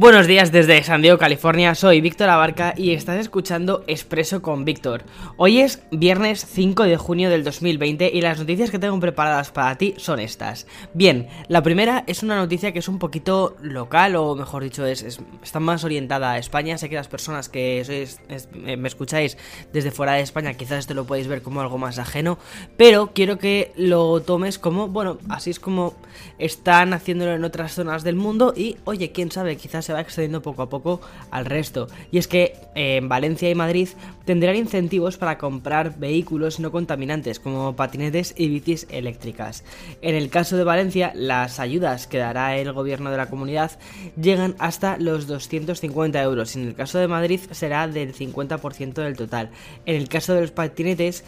[0.00, 1.74] Buenos días desde San Diego, California.
[1.74, 5.02] Soy Víctor Abarca y estás escuchando Expreso con Víctor.
[5.36, 9.76] Hoy es viernes 5 de junio del 2020 y las noticias que tengo preparadas para
[9.76, 10.66] ti son estas.
[10.94, 15.20] Bien, la primera es una noticia que es un poquito local o mejor dicho es,
[15.42, 16.78] está más orientada a España.
[16.78, 19.36] Sé que las personas que eh, me escucháis
[19.70, 22.38] desde fuera de España quizás esto lo podéis ver como algo más ajeno,
[22.78, 25.94] pero quiero que lo tomes como, bueno, así es como
[26.38, 30.40] están haciéndolo en otras zonas del mundo y oye, quién sabe, quizás se va excediendo
[30.40, 31.00] poco a poco
[31.32, 31.88] al resto.
[32.12, 33.88] Y es que eh, en Valencia y Madrid
[34.24, 39.64] tendrán incentivos para comprar vehículos no contaminantes como patinetes y bicis eléctricas.
[40.00, 43.72] En el caso de Valencia, las ayudas que dará el gobierno de la comunidad
[44.20, 46.54] llegan hasta los 250 euros.
[46.54, 49.50] En el caso de Madrid será del 50% del total.
[49.86, 51.24] En el caso de los patinetes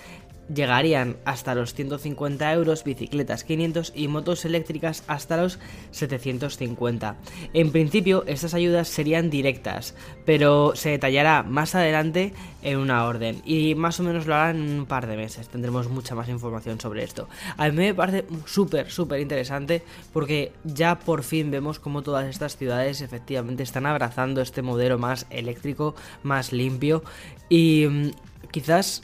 [0.53, 5.59] llegarían hasta los 150 euros, bicicletas 500 y motos eléctricas hasta los
[5.91, 7.17] 750.
[7.55, 12.33] En principio estas ayudas serían directas, pero se detallará más adelante
[12.63, 15.49] en una orden y más o menos lo harán en un par de meses.
[15.49, 17.29] Tendremos mucha más información sobre esto.
[17.57, 19.83] A mí me parece súper, súper interesante
[20.13, 25.27] porque ya por fin vemos cómo todas estas ciudades efectivamente están abrazando este modelo más
[25.31, 27.03] eléctrico, más limpio
[27.49, 28.11] y mm,
[28.51, 29.03] quizás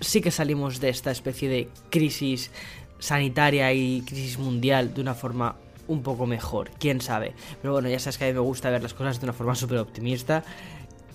[0.00, 2.50] sí que salimos de esta especie de crisis
[2.98, 5.56] sanitaria y crisis mundial de una forma
[5.88, 7.34] un poco mejor, quién sabe.
[7.60, 9.54] Pero bueno, ya sabes que a mí me gusta ver las cosas de una forma
[9.54, 10.44] súper optimista.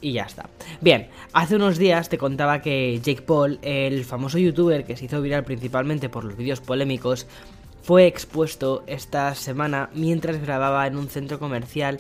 [0.01, 0.49] Y ya está.
[0.81, 5.21] Bien, hace unos días te contaba que Jake Paul, el famoso youtuber que se hizo
[5.21, 7.25] viral principalmente por los vídeos polémicos,
[7.81, 11.99] fue expuesto esta semana mientras grababa en un centro comercial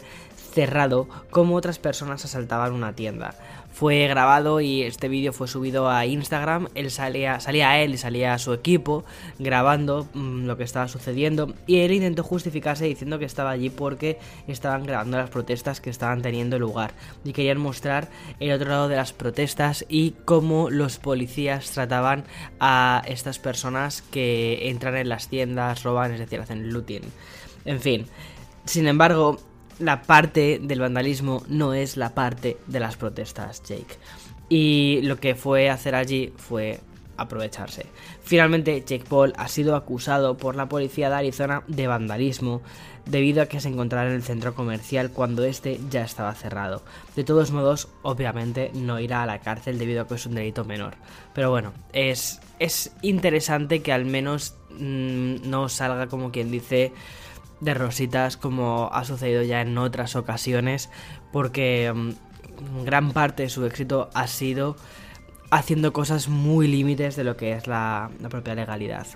[0.55, 3.35] cerrado como otras personas asaltaban una tienda.
[3.73, 8.33] Fue grabado y este vídeo fue subido a Instagram, él salía, salía él y salía
[8.33, 9.03] a su equipo
[9.37, 14.17] grabando mm, lo que estaba sucediendo y él intentó justificarse diciendo que estaba allí porque
[14.47, 16.93] estaban grabando las protestas que estaban teniendo lugar
[17.25, 18.07] y querían mostrar
[18.39, 22.23] el otro lado de las protestas y cómo los policías trataban
[22.61, 27.03] a estas personas que entran en las tiendas, roban, es decir, hacen looting.
[27.65, 28.05] En fin,
[28.63, 29.37] sin embargo,
[29.79, 33.97] la parte del vandalismo no es la parte de las protestas, Jake.
[34.49, 36.79] Y lo que fue hacer allí fue
[37.17, 37.85] aprovecharse.
[38.23, 42.61] Finalmente, Jake Paul ha sido acusado por la policía de Arizona de vandalismo
[43.05, 46.83] debido a que se encontrara en el centro comercial cuando este ya estaba cerrado.
[47.15, 50.65] De todos modos, obviamente no irá a la cárcel debido a que es un delito
[50.65, 50.95] menor.
[51.33, 56.93] Pero bueno, es, es interesante que al menos mm, no salga como quien dice
[57.65, 60.89] de rositas como ha sucedido ya en otras ocasiones
[61.31, 64.77] porque mm, gran parte de su éxito ha sido
[65.51, 69.07] haciendo cosas muy límites de lo que es la, propia legalidad.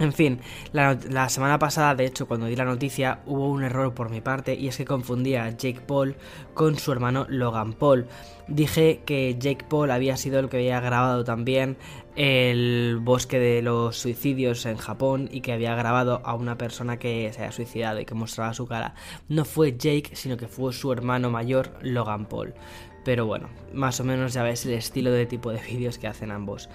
[0.00, 0.40] En fin,
[0.72, 4.54] la, semana pasada, de hecho, cuando di la noticia, hubo un error por mi parte
[4.54, 6.16] y es que confundía a Jake Paul
[6.52, 8.06] con su hermano Logan Paul.
[8.48, 11.76] Dije que Jake Paul había sido el que había grabado también
[12.16, 17.30] el bosque de los suicidios en Japón y que había grabado a una persona que
[17.32, 18.94] se había suicidado y que mostraba su cara.
[19.28, 22.54] No fue Jake, sino que fue su hermano mayor, Logan Paul.
[23.04, 26.32] Pero bueno, más o menos ya ves el estilo de tipo de vídeos que hacen
[26.32, 26.68] ambos.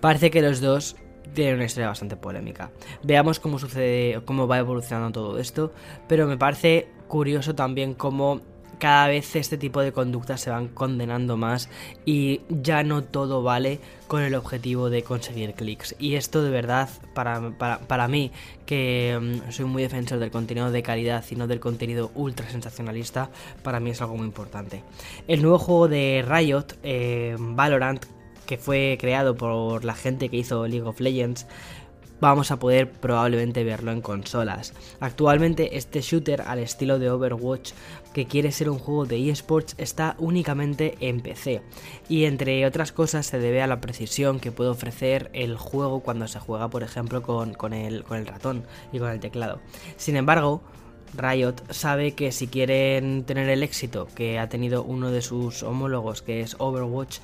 [0.00, 0.96] Parece que los dos
[1.34, 2.70] tiene una historia bastante polémica.
[3.02, 5.72] Veamos cómo sucede, cómo va evolucionando todo esto,
[6.08, 8.40] pero me parece curioso también cómo
[8.78, 11.68] cada vez este tipo de conductas se van condenando más
[12.04, 15.96] y ya no todo vale con el objetivo de conseguir clics.
[15.98, 18.30] Y esto de verdad, para, para, mí,
[18.66, 23.30] que mm, soy muy defensor del contenido de calidad y no del contenido ultra sensacionalista,
[23.62, 24.82] para mí es algo muy importante.
[25.26, 28.04] El nuevo juego de Riot, eh, Valorant,
[28.46, 31.46] que fue creado por la gente que hizo League of Legends,
[32.20, 34.72] vamos a poder probablemente verlo en consolas.
[35.00, 37.72] Actualmente este shooter al estilo de Overwatch
[38.14, 41.62] que quiere ser un juego de eSports está únicamente en PC
[42.08, 46.26] y entre otras cosas se debe a la precisión que puede ofrecer el juego cuando
[46.26, 49.60] se juega por ejemplo con, el, el ratón y con el teclado.
[49.98, 50.62] Sin embargo,
[51.14, 56.22] Riot sabe que si quieren tener el éxito que ha tenido uno de sus homólogos,
[56.22, 57.18] que es Overwatch,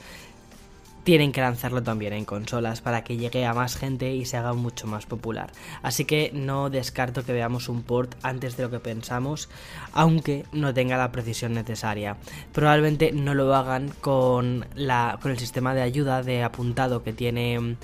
[1.04, 4.52] tienen que lanzarlo también en consolas para que llegue a más gente y se haga
[4.52, 5.52] mucho más popular.
[5.82, 9.49] Así que no descarto que veamos un port antes de lo que pensamos,
[9.93, 12.16] aunque no tenga la precisión necesaria.
[12.52, 17.76] Probablemente no lo hagan con, la, con el sistema de ayuda de apuntado que tiene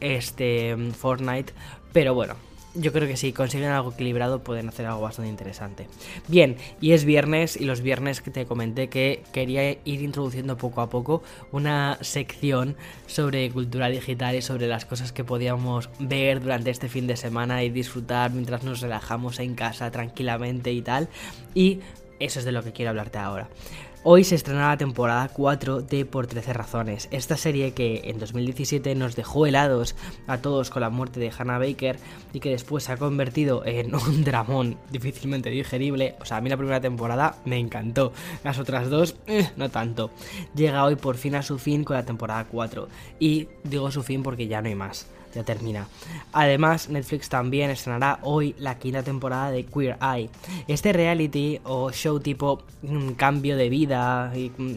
[0.00, 1.52] este Fortnite,
[1.92, 2.36] pero bueno,
[2.74, 5.86] yo creo que si consiguen algo equilibrado pueden hacer algo bastante interesante.
[6.28, 10.80] Bien, y es viernes y los viernes que te comenté que quería ir introduciendo poco
[10.80, 11.22] a poco
[11.52, 12.76] una sección
[13.06, 17.64] sobre cultura digital y sobre las cosas que podíamos ver durante este fin de semana
[17.64, 21.08] y disfrutar mientras nos relajamos en casa tranquilamente y tal.
[21.54, 21.80] Y
[22.18, 23.48] eso es de lo que quiero hablarte ahora.
[24.02, 28.94] Hoy se estrena la temporada 4 de Por 13 Razones, esta serie que en 2017
[28.94, 29.94] nos dejó helados
[30.26, 31.98] a todos con la muerte de Hannah Baker
[32.32, 36.14] y que después se ha convertido en un dramón difícilmente digerible.
[36.18, 40.10] O sea, a mí la primera temporada me encantó, las otras dos eh, no tanto.
[40.54, 42.88] Llega hoy por fin a su fin con la temporada 4
[43.18, 45.88] y digo su fin porque ya no hay más ya termina.
[46.32, 50.30] Además, Netflix también estrenará hoy la quinta temporada de Queer Eye.
[50.68, 54.72] Este reality o show tipo un cambio de vida mm,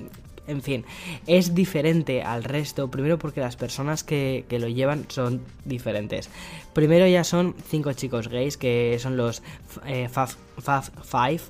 [0.48, 0.86] en fin,
[1.26, 6.30] es diferente al resto, primero porque las personas que, lo llevan son diferentes.
[6.74, 9.42] Primero ya son cinco chicos gays, que son los
[9.86, 11.42] eh, Faf, Five,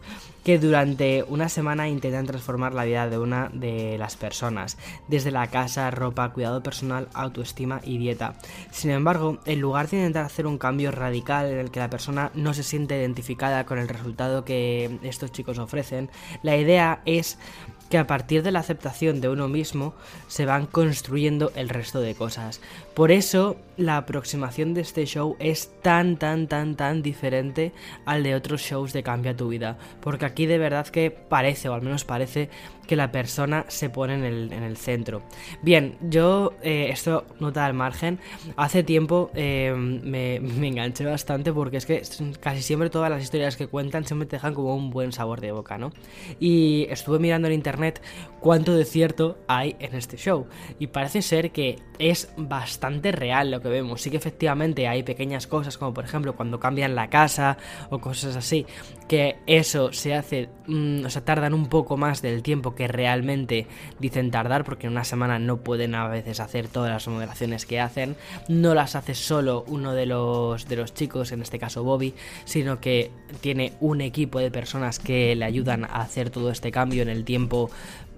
[0.44, 4.78] que durante una semana intentan transformar la vida de una de las personas,
[5.08, 8.36] desde la casa, ropa, cuidado personal, autoestima y dieta.
[8.72, 12.32] Sin embargo, en lugar de intentar hacer un cambio radical en el que la persona
[12.34, 16.10] no se siente identificada con el resultado que estos chicos ofrecen,
[16.42, 17.38] la idea es
[17.90, 19.94] que a partir de la aceptación de uno mismo
[20.28, 22.60] se van construyendo el resto de cosas.
[22.96, 27.72] Por eso la aproximación de este show es tan, tan, tan, tan diferente
[28.06, 29.78] al de otros shows de Cambia tu vida.
[30.02, 32.50] Porque aquí de verdad que parece, o al menos parece,
[32.88, 35.24] que la persona se pone en el, centro.
[35.62, 38.20] Bien, yo, eh, esto nota al margen,
[38.56, 42.02] hace tiempo eh, me, enganché bastante porque es que
[42.40, 45.78] casi siempre todas las historias que cuentan siempre dejan como un buen sabor de boca,
[45.78, 45.92] ¿no?
[46.40, 48.02] Y estuve mirando en internet
[48.40, 50.48] cuánto de cierto hay en este show.
[50.80, 54.02] Y parece ser que es bastante real lo que vemos.
[54.02, 57.58] Sí que efectivamente hay pequeñas cosas, como por ejemplo cuando cambian la casa
[57.90, 58.68] o cosas así,
[59.08, 63.66] que eso se hace, mm, o sea, tardan un poco más del tiempo que realmente
[64.00, 67.80] dicen tardar, porque en una semana no pueden a veces hacer todas las remodelaciones que
[67.80, 68.16] hacen.
[68.48, 72.14] No las hace solo uno de los, de los chicos, en este caso Bobby,
[72.46, 73.12] sino que
[73.42, 77.24] tiene un equipo de personas que le ayudan a hacer todo este cambio en el
[77.24, 77.70] tiempo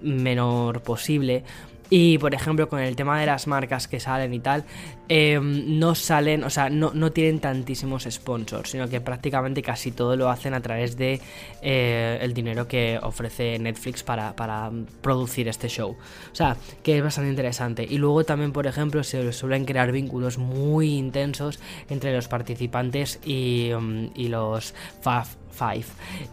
[0.02, 1.44] menor posible.
[1.88, 4.64] Y por ejemplo, con el tema de las marcas que salen y tal,
[5.08, 10.16] em, no salen, o sea, no, no, tienen tantísimos sponsors, sino que prácticamente casi todo
[10.16, 11.20] lo hacen a través de
[11.62, 15.90] eh, el dinero que ofrece Netflix para, para, producir este show.
[16.32, 17.86] O sea, que es bastante interesante.
[17.88, 23.70] Y luego también, por ejemplo, se suelen crear vínculos muy intensos entre los participantes y,
[23.70, 25.86] em, y los Fab Five.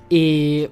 [0.09, 0.67] Y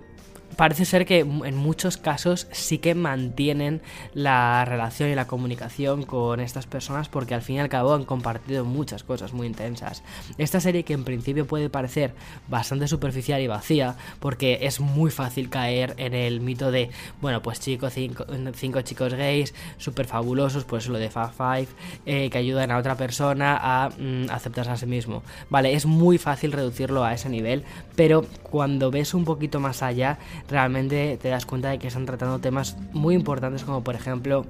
[0.55, 3.81] parece ser que en muchos casos sí que mantienen
[4.13, 8.05] la relación y la comunicación con estas personas porque al fin y al cabo han
[8.05, 10.03] compartido muchas cosas muy intensas.
[10.37, 12.13] Esta serie que en principio puede parecer
[12.47, 16.89] bastante superficial y vacía porque es muy fácil caer en el mito de,
[17.21, 21.67] bueno, pues chicos, cinco, chicos gays, súper fabulosos, pues lo de Fab Five,
[22.05, 25.23] eh, que ayudan a otra persona a mm, aceptarse a sí mismo.
[25.49, 27.63] Vale, es muy fácil reducirlo a ese nivel,
[27.95, 30.19] pero cuando ves un poquito más allá,
[30.51, 34.45] realmente te das cuenta de que están tratando temas muy importantes como por ejemplo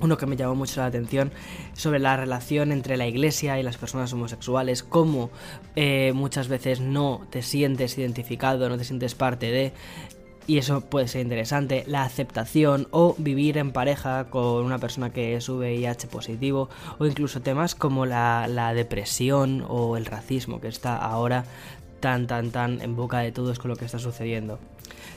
[0.00, 1.32] uno que me llamó mucho la atención
[1.74, 5.30] sobre la relación entre la iglesia y las personas homosexuales, cómo
[5.76, 9.72] eh, muchas veces no te sientes identificado, no te sientes parte de,
[10.48, 15.36] y eso puede ser interesante, la aceptación o vivir en pareja con una persona que
[15.36, 20.96] es VIH positivo, o incluso temas como la, la depresión o el racismo que está
[20.96, 21.44] ahora
[22.00, 24.58] tan, tan, tan en boca de todos con lo que está sucediendo.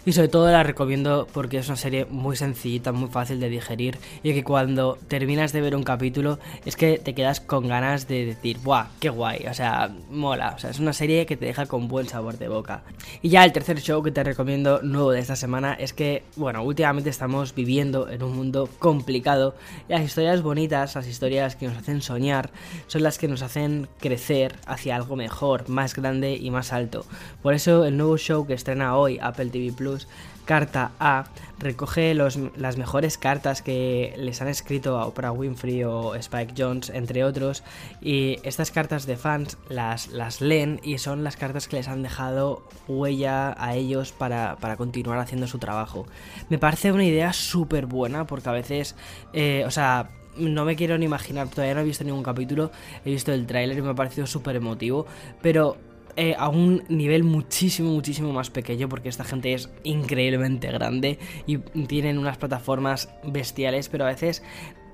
[0.08, 3.98] Y sobre todo la recomiendo porque es una serie muy sencillita, muy fácil de digerir
[4.22, 8.24] y que cuando terminas de ver un capítulo es que te quedas con ganas de
[8.28, 8.86] decir, ¡buah!
[9.00, 9.48] ¡Qué guay!
[9.50, 10.54] O sea, mola.
[10.56, 12.84] O sea, es una serie que te deja con buen sabor de boca.
[13.24, 16.64] Y ya el tercer show que te recomiendo nuevo de esta semana es que, bueno,
[16.64, 19.56] últimamente estamos viviendo en un mundo complicado
[19.90, 22.52] y las historias bonitas, las historias que nos hacen soñar,
[22.86, 27.08] son las que nos hacen crecer hacia algo mejor, más grande y más alto.
[27.42, 30.08] Por eso el nuevo show que estrena hoy Apple TV Plus,
[30.44, 31.26] Carta A,
[31.60, 37.24] recoge las mejores cartas que les han escrito a Oprah Winfrey o Spike Jones, entre
[37.24, 37.64] otros,
[38.02, 42.04] y estas cartas de fans las, las leen y son las cartas que les han
[42.04, 46.06] dejado huella a ellos para, continuar haciendo su trabajo.
[46.50, 48.96] Me parece una idea súper buena porque a veces,
[49.34, 52.72] eh, o sea, no me quiero ni imaginar, todavía no he visto ningún capítulo,
[53.06, 55.06] he visto el tráiler y me ha parecido súper emotivo,
[55.42, 55.78] pero
[56.18, 61.58] eh, a un nivel muchísimo, muchísimo más pequeño, porque esta gente es increíblemente grande y
[61.58, 64.42] tienen unas plataformas bestiales, pero a veces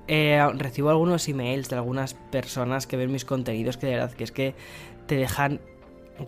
[0.08, 4.24] eh, recibo algunos emails de algunas personas que ven mis contenidos que de verdad que
[4.24, 4.54] es que
[5.06, 5.60] te dejan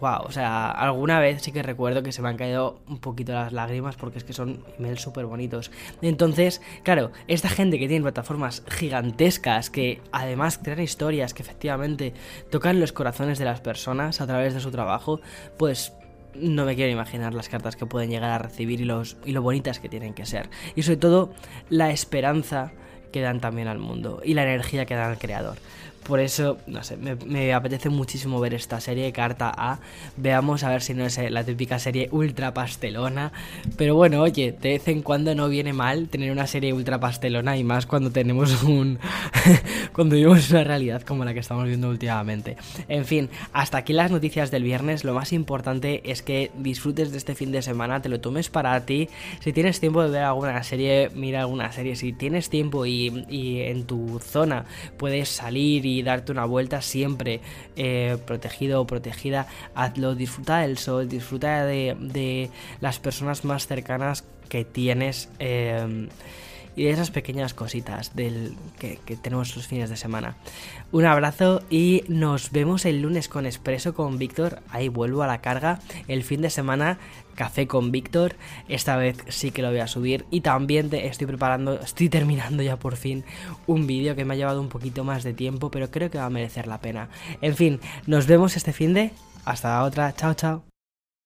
[0.01, 3.33] wow, o sea, alguna vez sí que recuerdo que se me han caído un poquito
[3.33, 5.71] las lágrimas porque es que son emails súper bonitos.
[6.03, 12.15] Entonces, claro, esta gente que tiene plataformas gigantescas, que además crean historias que efectivamente
[12.51, 15.21] tocan los corazones de las personas a través de su trabajo,
[15.59, 15.93] pues
[16.35, 19.43] no me quiero imaginar las cartas que pueden llegar a recibir y, los, y lo
[19.43, 20.51] bonitas que tienen que ser.
[20.75, 21.33] Y sobre todo,
[21.69, 22.73] la esperanza
[23.13, 25.59] que dan también al mundo y la energía que dan al creador.
[26.07, 29.79] Por eso, no sé, me, apetece muchísimo ver esta serie, Carta A.
[30.19, 33.33] Veamos a ver si no es eh, la típica serie ultra pastelona.
[33.79, 37.57] Pero bueno, oye, de vez en cuando no viene mal tener una serie ultra pastelona
[37.57, 38.99] y más cuando tenemos un.
[39.95, 42.57] cuando vivimos una realidad como la que estamos viendo últimamente.
[42.89, 45.05] En fin, hasta aquí las noticias del viernes.
[45.05, 48.85] Lo más importante es que disfrutes de este fin de semana, te lo tomes para
[48.85, 49.09] ti.
[49.41, 51.97] Si tienes tiempo de ver alguna serie, mira alguna serie.
[51.97, 54.67] Si tienes tiempo y, y en tu zona
[54.99, 57.41] puedes salir y darte una vuelta siempre
[57.77, 64.65] eh, protegido o protegida, hazlo, disfruta del sol, disfruta de, las personas más cercanas que
[64.65, 65.29] tienes.
[65.39, 66.09] Eh,
[66.77, 70.37] y de esas pequeñas cositas del, que, tenemos los fines de semana.
[70.93, 74.61] Un abrazo y nos vemos el lunes con Expreso con Víctor.
[74.71, 75.81] Ahí vuelvo a la carga.
[76.09, 76.99] El fin de semana,
[77.35, 78.37] café con Víctor.
[78.69, 80.25] Esta vez sí que lo voy a subir.
[80.31, 83.25] Y también estoy preparando, estoy terminando ya por fin
[83.67, 86.27] un vídeo que me ha llevado un poquito más de tiempo, pero creo que va
[86.27, 87.09] a merecer la pena.
[87.41, 89.13] En fin, nos vemos este fin de.
[89.45, 90.15] Hasta la otra.
[90.15, 90.74] Chao, chao.